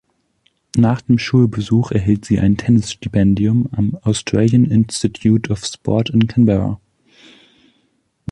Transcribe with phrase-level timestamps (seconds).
[0.75, 6.81] Nach dem Schulbesuch erhielt sie ein Tennis-Stipendium am Australian Institute of Sport in Canberra.